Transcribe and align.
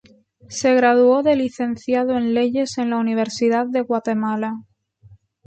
Se 0.49 0.73
graduó 0.73 1.21
de 1.21 1.35
Licenciado 1.35 2.17
en 2.17 2.33
Leyes 2.33 2.79
en 2.79 2.89
la 2.89 2.97
Universidad 2.97 3.67
de 3.67 3.81
Guatemala. 3.81 4.55